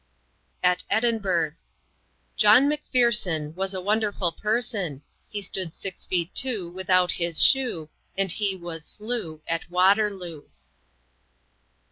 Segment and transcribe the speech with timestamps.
[0.63, 1.53] At Edinburgh:
[2.35, 7.87] "John Mc pherson Was a wonderful person He stood 6 ft 2 without his shoe
[8.17, 9.43] And he was slew.
[9.47, 10.45] At Waterloo."